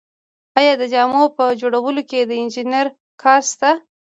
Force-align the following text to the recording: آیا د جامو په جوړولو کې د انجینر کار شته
آیا 0.59 0.73
د 0.81 0.83
جامو 0.93 1.23
په 1.37 1.43
جوړولو 1.61 2.01
کې 2.09 2.19
د 2.25 2.31
انجینر 2.41 2.87
کار 3.21 3.41
شته 3.51 3.71